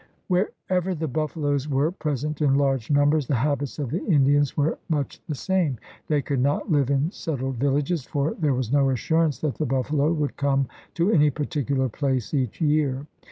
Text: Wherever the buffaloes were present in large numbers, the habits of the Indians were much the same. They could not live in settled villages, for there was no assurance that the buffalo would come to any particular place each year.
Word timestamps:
Wherever 0.29 0.95
the 0.95 1.07
buffaloes 1.07 1.69
were 1.69 1.91
present 1.91 2.41
in 2.41 2.55
large 2.55 2.89
numbers, 2.89 3.27
the 3.27 3.35
habits 3.35 3.77
of 3.77 3.91
the 3.91 4.03
Indians 4.03 4.57
were 4.57 4.79
much 4.89 5.21
the 5.27 5.35
same. 5.35 5.77
They 6.07 6.23
could 6.23 6.39
not 6.39 6.71
live 6.71 6.89
in 6.89 7.11
settled 7.11 7.57
villages, 7.57 8.03
for 8.03 8.33
there 8.33 8.55
was 8.55 8.73
no 8.73 8.89
assurance 8.89 9.37
that 9.41 9.59
the 9.59 9.67
buffalo 9.67 10.11
would 10.11 10.37
come 10.37 10.67
to 10.95 11.11
any 11.11 11.29
particular 11.29 11.87
place 11.87 12.33
each 12.33 12.59
year. 12.61 13.05